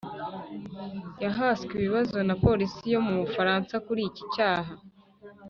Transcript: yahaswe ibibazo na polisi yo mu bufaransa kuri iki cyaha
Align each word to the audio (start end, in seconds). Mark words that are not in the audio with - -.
yahaswe 1.23 1.71
ibibazo 1.77 2.17
na 2.27 2.35
polisi 2.45 2.83
yo 2.93 2.99
mu 3.05 3.13
bufaransa 3.21 3.73
kuri 3.85 4.01
iki 4.09 4.23
cyaha 4.33 4.73